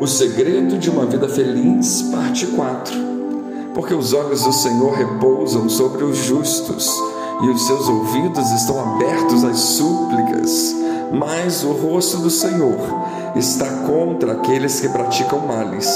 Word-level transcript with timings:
O 0.00 0.06
segredo 0.06 0.76
de 0.76 0.90
uma 0.90 1.06
vida 1.06 1.28
feliz, 1.28 2.02
parte 2.10 2.46
4. 2.48 2.94
Porque 3.74 3.94
os 3.94 4.12
olhos 4.12 4.42
do 4.42 4.52
Senhor 4.52 4.92
repousam 4.92 5.68
sobre 5.68 6.04
os 6.04 6.18
justos 6.18 6.88
e 7.42 7.48
os 7.48 7.66
seus 7.66 7.88
ouvidos 7.88 8.50
estão 8.52 8.78
abertos 8.80 9.44
às 9.44 9.58
súplicas, 9.58 10.74
mas 11.12 11.64
o 11.64 11.72
rosto 11.72 12.18
do 12.18 12.30
Senhor 12.30 12.76
está 13.36 13.68
contra 13.86 14.32
aqueles 14.32 14.80
que 14.80 14.88
praticam 14.88 15.40
males. 15.46 15.88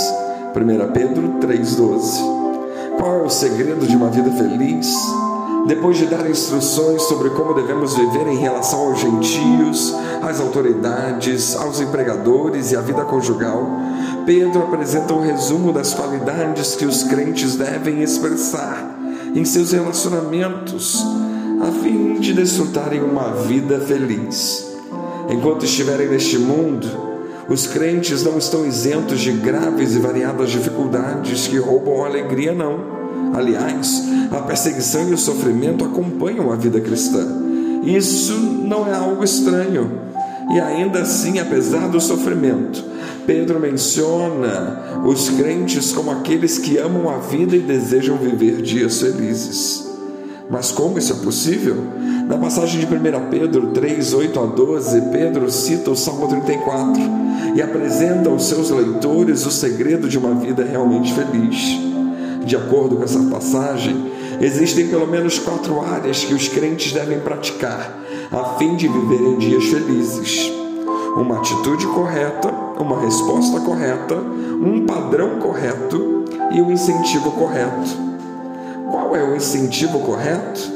1 0.54 0.92
Pedro 0.92 1.34
3,12. 1.40 2.98
Qual 2.98 3.14
é 3.14 3.22
o 3.22 3.30
segredo 3.30 3.86
de 3.86 3.96
uma 3.96 4.10
vida 4.10 4.30
feliz? 4.30 4.92
Depois 5.68 5.98
de 5.98 6.06
dar 6.06 6.28
instruções 6.28 7.02
sobre 7.02 7.28
como 7.28 7.52
devemos 7.52 7.94
viver 7.94 8.26
em 8.26 8.38
relação 8.38 8.88
aos 8.88 9.00
gentios, 9.00 9.94
às 10.22 10.40
autoridades, 10.40 11.54
aos 11.54 11.78
empregadores 11.78 12.72
e 12.72 12.76
à 12.76 12.80
vida 12.80 13.04
conjugal, 13.04 13.68
Pedro 14.24 14.62
apresenta 14.62 15.12
um 15.12 15.20
resumo 15.20 15.70
das 15.70 15.92
qualidades 15.92 16.74
que 16.74 16.86
os 16.86 17.02
crentes 17.02 17.54
devem 17.54 18.02
expressar 18.02 18.98
em 19.34 19.44
seus 19.44 19.72
relacionamentos, 19.72 21.04
a 21.60 21.70
fim 21.82 22.14
de 22.14 22.32
desfrutarem 22.32 23.02
uma 23.02 23.34
vida 23.34 23.78
feliz. 23.78 24.74
Enquanto 25.28 25.66
estiverem 25.66 26.08
neste 26.08 26.38
mundo, 26.38 26.88
os 27.46 27.66
crentes 27.66 28.24
não 28.24 28.38
estão 28.38 28.64
isentos 28.64 29.20
de 29.20 29.32
graves 29.32 29.94
e 29.94 29.98
variadas 29.98 30.48
dificuldades 30.48 31.46
que 31.46 31.58
roubam 31.58 32.04
a 32.04 32.06
alegria, 32.06 32.54
não. 32.54 32.97
Aliás, 33.32 34.04
a 34.30 34.40
perseguição 34.42 35.08
e 35.08 35.14
o 35.14 35.18
sofrimento 35.18 35.84
acompanham 35.84 36.52
a 36.52 36.56
vida 36.56 36.80
cristã. 36.80 37.26
Isso 37.82 38.34
não 38.34 38.86
é 38.86 38.94
algo 38.94 39.24
estranho. 39.24 39.90
E 40.50 40.60
ainda 40.60 41.00
assim, 41.00 41.38
apesar 41.38 41.88
do 41.88 42.00
sofrimento, 42.00 42.82
Pedro 43.26 43.60
menciona 43.60 45.02
os 45.04 45.28
crentes 45.30 45.92
como 45.92 46.10
aqueles 46.10 46.58
que 46.58 46.78
amam 46.78 47.08
a 47.10 47.18
vida 47.18 47.54
e 47.54 47.60
desejam 47.60 48.16
viver 48.16 48.62
dias 48.62 49.00
felizes. 49.00 49.86
Mas 50.50 50.72
como 50.72 50.98
isso 50.98 51.12
é 51.12 51.16
possível? 51.16 51.76
Na 52.26 52.38
passagem 52.38 52.80
de 52.80 52.86
1 52.86 53.28
Pedro 53.30 53.68
3, 53.68 54.14
8 54.14 54.40
a 54.40 54.46
12, 54.46 55.00
Pedro 55.12 55.50
cita 55.50 55.90
o 55.90 55.96
Salmo 55.96 56.26
34 56.28 57.02
e 57.54 57.62
apresenta 57.62 58.30
aos 58.30 58.46
seus 58.46 58.70
leitores 58.70 59.44
o 59.44 59.50
segredo 59.50 60.08
de 60.08 60.18
uma 60.18 60.34
vida 60.34 60.64
realmente 60.64 61.12
feliz. 61.12 61.87
De 62.48 62.56
acordo 62.56 62.96
com 62.96 63.04
essa 63.04 63.20
passagem, 63.24 64.10
existem 64.40 64.88
pelo 64.88 65.06
menos 65.06 65.38
quatro 65.38 65.82
áreas 65.82 66.24
que 66.24 66.32
os 66.32 66.48
crentes 66.48 66.92
devem 66.92 67.20
praticar 67.20 67.94
a 68.32 68.56
fim 68.56 68.74
de 68.74 68.88
viverem 68.88 69.36
dias 69.36 69.64
felizes: 69.66 70.50
uma 71.14 71.40
atitude 71.40 71.86
correta, 71.88 72.50
uma 72.80 73.02
resposta 73.02 73.60
correta, 73.60 74.14
um 74.16 74.86
padrão 74.86 75.38
correto 75.38 76.24
e 76.50 76.62
um 76.62 76.72
incentivo 76.72 77.32
correto. 77.32 77.90
Qual 78.90 79.14
é 79.14 79.22
o 79.22 79.36
incentivo 79.36 79.98
correto? 79.98 80.72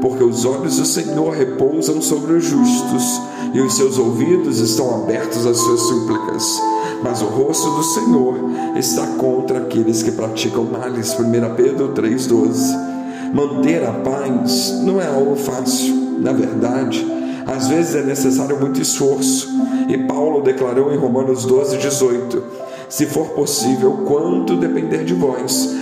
Porque 0.00 0.22
os 0.22 0.44
olhos 0.44 0.76
do 0.76 0.86
Senhor 0.86 1.34
repousam 1.34 2.00
sobre 2.00 2.34
os 2.34 2.44
justos 2.44 3.20
e 3.52 3.60
os 3.60 3.74
seus 3.74 3.98
ouvidos 3.98 4.60
estão 4.60 5.02
abertos 5.02 5.44
às 5.44 5.56
suas 5.56 5.80
súplicas 5.80 6.60
mas 7.02 7.22
o 7.22 7.26
rosto 7.26 7.70
do 7.70 7.82
Senhor 7.82 8.36
está 8.76 9.06
contra 9.18 9.58
aqueles 9.58 10.02
que 10.02 10.12
praticam 10.12 10.64
males. 10.64 11.18
1 11.18 11.54
Pedro 11.56 11.92
3,12. 11.94 12.88
Manter 13.32 13.84
a 13.84 13.92
paz 13.92 14.80
não 14.82 15.00
é 15.00 15.06
algo 15.06 15.36
fácil, 15.36 15.94
na 16.18 16.32
verdade, 16.32 17.06
às 17.46 17.68
vezes 17.68 17.94
é 17.94 18.02
necessário 18.02 18.58
muito 18.58 18.80
esforço, 18.80 19.48
e 19.88 19.98
Paulo 19.98 20.42
declarou 20.42 20.92
em 20.92 20.96
Romanos 20.96 21.46
12,18: 21.46 22.42
Se 22.88 23.06
for 23.06 23.28
possível, 23.30 24.04
quanto 24.06 24.56
depender 24.56 25.04
de 25.04 25.14
vós, 25.14 25.76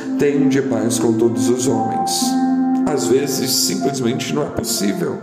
de 0.48 0.62
paz 0.62 0.98
com 0.98 1.12
todos 1.12 1.50
os 1.50 1.68
homens. 1.68 2.10
Às 2.86 3.06
vezes 3.06 3.50
simplesmente 3.50 4.32
não 4.32 4.42
é 4.42 4.46
possível, 4.46 5.18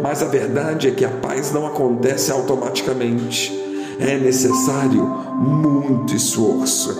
mas 0.00 0.22
a 0.22 0.26
verdade 0.26 0.88
é 0.88 0.90
que 0.92 1.04
a 1.04 1.10
paz 1.10 1.52
não 1.52 1.66
acontece 1.66 2.30
automaticamente 2.30 3.67
é 3.98 4.16
necessário 4.18 5.04
muito 5.36 6.14
esforço, 6.14 6.96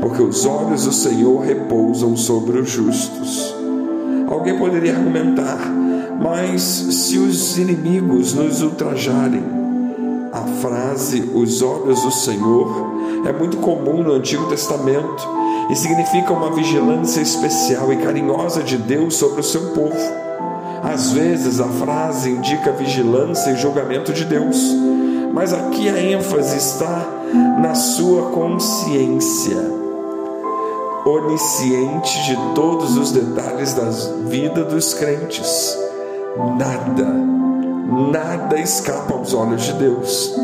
porque 0.00 0.22
os 0.22 0.46
olhos 0.46 0.84
do 0.84 0.92
Senhor 0.92 1.40
repousam 1.40 2.16
sobre 2.16 2.58
os 2.58 2.70
justos. 2.70 3.54
Alguém 4.28 4.58
poderia 4.58 4.96
argumentar, 4.96 5.58
mas 6.20 6.62
se 6.62 7.18
os 7.18 7.58
inimigos 7.58 8.32
nos 8.32 8.62
ultrajarem, 8.62 9.42
a 10.32 10.42
frase 10.60 11.28
os 11.34 11.60
olhos 11.60 12.02
do 12.02 12.10
Senhor 12.10 12.92
é 13.26 13.32
muito 13.32 13.56
comum 13.56 14.02
no 14.02 14.12
Antigo 14.12 14.46
Testamento 14.46 15.28
e 15.70 15.76
significa 15.76 16.32
uma 16.32 16.54
vigilância 16.54 17.20
especial 17.20 17.92
e 17.92 17.96
carinhosa 17.96 18.62
de 18.62 18.76
Deus 18.76 19.16
sobre 19.16 19.40
o 19.40 19.44
seu 19.44 19.72
povo. 19.72 20.20
Às 20.82 21.12
vezes 21.12 21.60
a 21.60 21.68
frase 21.68 22.30
indica 22.30 22.72
vigilância 22.72 23.50
e 23.50 23.56
julgamento 23.56 24.12
de 24.12 24.24
Deus, 24.24 24.56
mas 25.32 25.52
aqui 25.52 25.88
a 25.88 26.00
ênfase 26.00 26.56
está 26.56 27.06
na 27.60 27.74
sua 27.74 28.30
consciência, 28.30 29.56
onisciente 31.04 32.24
de 32.24 32.36
todos 32.54 32.96
os 32.96 33.12
detalhes 33.12 33.74
da 33.74 33.90
vida 34.28 34.64
dos 34.64 34.94
crentes. 34.94 35.78
Nada, 36.58 37.06
nada 38.12 38.58
escapa 38.58 39.14
aos 39.14 39.32
olhos 39.34 39.62
de 39.62 39.72
Deus. 39.74 40.34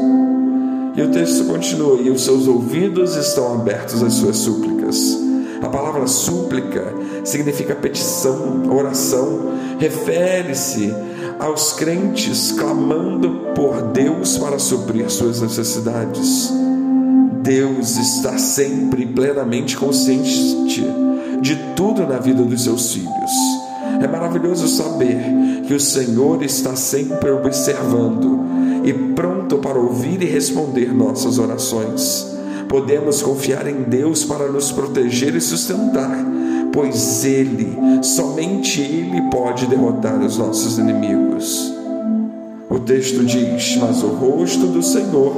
E 0.96 1.02
o 1.02 1.10
texto 1.10 1.44
continua: 1.46 2.00
e 2.00 2.10
os 2.10 2.24
seus 2.24 2.46
ouvidos 2.46 3.16
estão 3.16 3.54
abertos 3.54 4.02
às 4.02 4.14
suas 4.14 4.36
súplicas. 4.36 5.18
A 5.62 5.68
palavra 5.68 6.06
súplica 6.06 6.94
significa 7.24 7.74
petição, 7.74 8.70
oração, 8.70 9.52
refere-se 9.78 10.94
aos 11.38 11.72
crentes 11.72 12.52
clamando 12.52 13.52
por 13.54 13.82
Deus 13.92 14.38
para 14.38 14.58
suprir 14.58 15.10
suas 15.10 15.40
necessidades. 15.40 16.52
Deus 17.42 17.96
está 17.96 18.38
sempre 18.38 19.06
plenamente 19.06 19.76
consciente 19.76 20.84
de 21.40 21.56
tudo 21.76 22.06
na 22.06 22.18
vida 22.18 22.42
dos 22.42 22.64
seus 22.64 22.92
filhos. 22.92 23.30
É 24.02 24.06
maravilhoso 24.06 24.66
saber 24.68 25.18
que 25.66 25.74
o 25.74 25.80
Senhor 25.80 26.42
está 26.42 26.74
sempre 26.74 27.30
observando 27.30 28.40
e 28.84 28.92
pronto 28.92 29.58
para 29.58 29.78
ouvir 29.78 30.22
e 30.22 30.26
responder 30.26 30.92
nossas 30.92 31.38
orações. 31.38 32.26
Podemos 32.68 33.22
confiar 33.22 33.66
em 33.66 33.82
Deus 33.82 34.24
para 34.24 34.50
nos 34.50 34.72
proteger 34.72 35.34
e 35.34 35.40
sustentar 35.40 36.35
pois 36.76 37.24
Ele, 37.24 37.74
somente 38.02 38.82
Ele 38.82 39.22
pode 39.30 39.66
derrotar 39.66 40.20
os 40.20 40.36
nossos 40.36 40.76
inimigos. 40.76 41.72
O 42.68 42.78
texto 42.78 43.24
diz: 43.24 43.78
Mas 43.78 44.02
o 44.02 44.08
rosto 44.08 44.66
do 44.66 44.82
Senhor 44.82 45.34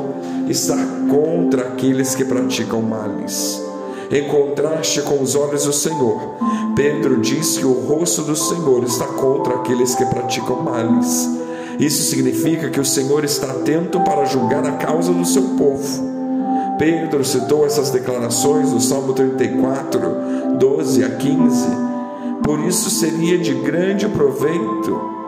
está 0.48 0.76
contra 1.08 1.62
aqueles 1.62 2.16
que 2.16 2.24
praticam 2.24 2.82
males. 2.82 3.62
Em 4.10 4.26
contraste 4.26 5.00
com 5.02 5.22
os 5.22 5.36
olhos 5.36 5.64
do 5.64 5.72
Senhor, 5.72 6.34
Pedro 6.74 7.20
diz 7.20 7.56
que 7.56 7.64
o 7.66 7.72
rosto 7.72 8.22
do 8.22 8.34
Senhor 8.34 8.82
está 8.82 9.06
contra 9.06 9.54
aqueles 9.54 9.94
que 9.94 10.06
praticam 10.06 10.62
males. 10.62 11.28
Isso 11.78 12.02
significa 12.10 12.68
que 12.68 12.80
o 12.80 12.84
Senhor 12.84 13.22
está 13.22 13.52
atento 13.52 14.00
para 14.00 14.24
julgar 14.24 14.66
a 14.66 14.72
causa 14.72 15.12
do 15.12 15.24
seu 15.24 15.42
povo 15.56 16.07
Pedro 16.78 17.24
citou 17.24 17.66
essas 17.66 17.90
declarações 17.90 18.72
no 18.72 18.80
Salmo 18.80 19.12
34, 19.12 20.00
12 20.58 21.04
a 21.04 21.10
15. 21.10 21.66
Por 22.44 22.60
isso 22.60 22.88
seria 22.88 23.36
de 23.36 23.52
grande 23.52 24.08
proveito 24.08 25.18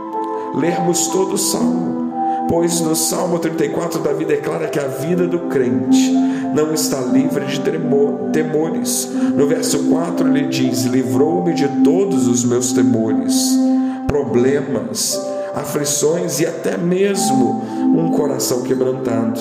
lermos 0.55 1.09
todo 1.09 1.35
o 1.35 1.39
Salmo, 1.39 2.13
pois 2.49 2.81
no 2.81 2.95
Salmo 2.95 3.39
34 3.39 4.01
Davi 4.01 4.25
declara 4.25 4.69
que 4.69 4.79
a 4.79 4.87
vida 4.87 5.27
do 5.27 5.41
crente 5.41 6.11
não 6.55 6.73
está 6.73 7.01
livre 7.01 7.45
de 7.47 7.61
temor, 7.61 8.31
temores. 8.33 9.09
No 9.35 9.47
verso 9.47 9.91
4 9.91 10.29
ele 10.29 10.47
diz: 10.47 10.85
Livrou-me 10.85 11.53
de 11.53 11.67
todos 11.83 12.29
os 12.29 12.45
meus 12.45 12.73
temores, 12.73 13.59
problemas, 14.07 15.21
aflições 15.55 16.41
e 16.41 16.47
até 16.47 16.77
mesmo 16.77 17.63
um 17.97 18.11
coração 18.13 18.63
quebrantado. 18.63 19.41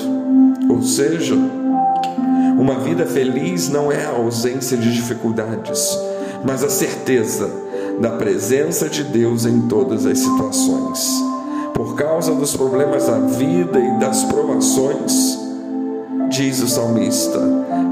Ou 0.69 0.81
seja, 0.81 1.35
uma 2.59 2.75
vida 2.75 3.05
feliz 3.05 3.69
não 3.69 3.89
é 3.89 4.03
a 4.03 4.09
ausência 4.09 4.75
de 4.75 4.93
dificuldades, 4.93 5.97
mas 6.43 6.61
a 6.61 6.69
certeza 6.69 7.49
da 8.01 8.11
presença 8.11 8.89
de 8.89 9.01
Deus 9.01 9.45
em 9.45 9.61
todas 9.61 10.05
as 10.05 10.19
situações. 10.19 11.23
Por 11.73 11.95
causa 11.95 12.35
dos 12.35 12.53
problemas 12.57 13.07
da 13.07 13.17
vida 13.17 13.79
e 13.79 13.97
das 13.97 14.25
provações, 14.25 15.39
diz 16.29 16.61
o 16.61 16.67
salmista: 16.67 17.39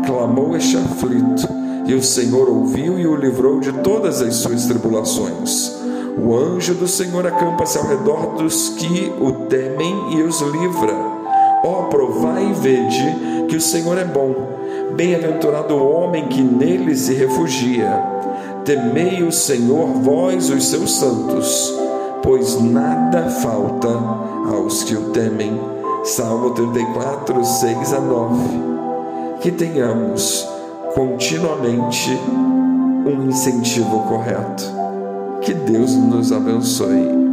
clamou 0.06 0.58
este 0.58 0.76
aflito, 0.76 1.48
e 1.86 1.94
o 1.94 2.04
Senhor 2.04 2.50
ouviu 2.50 3.00
e 3.00 3.08
o 3.08 3.16
livrou 3.16 3.62
de 3.62 3.72
todas 3.72 4.22
as 4.22 4.36
suas 4.36 4.66
tribulações. 4.66 5.72
O 6.22 6.36
anjo 6.36 6.74
do 6.74 6.90
Senhor 6.90 7.26
acampa-se 7.26 7.78
ao 7.78 7.88
redor 7.88 8.36
dos 8.36 8.68
que 8.70 9.14
o 9.22 9.32
temem 9.48 10.18
e 10.18 10.24
os 10.24 10.42
livra. 10.42 11.17
Ó, 11.68 11.84
provai 11.90 12.50
e 12.50 12.54
vede 12.54 13.46
que 13.50 13.58
o 13.58 13.62
Senhor 13.62 13.98
é 13.98 14.06
bom. 14.06 14.34
Bem-aventurado 14.96 15.76
o 15.76 15.92
homem 15.92 16.30
que 16.30 16.42
nele 16.42 16.96
se 16.96 17.14
refugia. 17.14 18.02
Temei 18.64 19.22
o 19.22 19.34
Senhor, 19.34 19.88
vós, 20.02 20.50
os 20.50 20.66
seus 20.68 20.98
santos, 20.98 21.74
pois 22.24 22.62
nada 22.62 23.30
falta 23.30 23.90
aos 24.50 24.84
que 24.84 24.96
o 24.96 25.10
temem. 25.10 25.60
Salmo 26.06 26.52
34, 26.52 27.44
6 27.44 27.94
a 27.94 28.00
9. 28.00 28.38
Que 29.42 29.52
tenhamos 29.52 30.48
continuamente 30.96 32.18
um 33.06 33.28
incentivo 33.28 34.00
correto. 34.08 34.64
Que 35.42 35.54
Deus 35.54 35.94
nos 35.96 36.32
abençoe 36.32 37.27